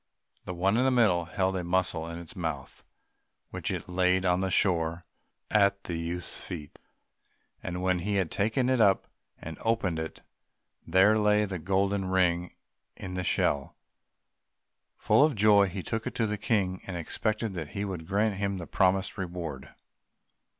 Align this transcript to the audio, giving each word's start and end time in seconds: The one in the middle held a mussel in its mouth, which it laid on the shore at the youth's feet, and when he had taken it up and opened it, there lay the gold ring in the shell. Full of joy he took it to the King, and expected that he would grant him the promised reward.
The 0.45 0.55
one 0.55 0.77
in 0.77 0.83
the 0.83 0.89
middle 0.89 1.25
held 1.25 1.55
a 1.55 1.63
mussel 1.63 2.07
in 2.09 2.17
its 2.17 2.35
mouth, 2.35 2.83
which 3.51 3.69
it 3.69 3.87
laid 3.87 4.25
on 4.25 4.41
the 4.41 4.49
shore 4.49 5.05
at 5.51 5.83
the 5.83 5.93
youth's 5.95 6.39
feet, 6.41 6.79
and 7.61 7.83
when 7.83 7.99
he 7.99 8.15
had 8.15 8.31
taken 8.31 8.67
it 8.67 8.81
up 8.81 9.05
and 9.37 9.59
opened 9.61 9.99
it, 9.99 10.21
there 10.87 11.19
lay 11.19 11.45
the 11.45 11.59
gold 11.59 11.91
ring 11.93 12.55
in 12.97 13.13
the 13.13 13.23
shell. 13.23 13.75
Full 14.97 15.23
of 15.23 15.35
joy 15.35 15.67
he 15.67 15.83
took 15.83 16.07
it 16.07 16.15
to 16.15 16.25
the 16.25 16.35
King, 16.35 16.81
and 16.87 16.97
expected 16.97 17.53
that 17.53 17.67
he 17.77 17.85
would 17.85 18.07
grant 18.07 18.37
him 18.37 18.57
the 18.57 18.65
promised 18.65 19.19
reward. 19.19 19.69